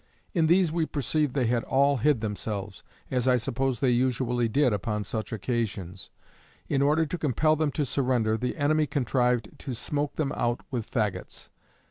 [0.33, 4.73] In these we perceived they had all hid themselves, as I suppose they usually did
[4.73, 6.09] upon such occasions.
[6.67, 10.89] In order to compel them to surrender, the enemy contrived to smoke them out with
[10.89, 11.49] faggots.